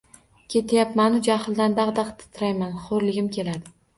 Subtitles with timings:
[0.53, 3.73] Ketyapmanu jahldan dagʻ-dagʻ titrayman, xoʻrligim keladi.